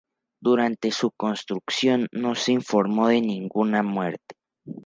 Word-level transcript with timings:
Durante 0.41 0.89
su 0.89 1.11
construcción 1.11 2.07
no 2.11 2.33
se 2.33 2.53
informó 2.53 3.09
de 3.09 3.21
ninguna 3.21 3.83
muerte. 3.83 4.33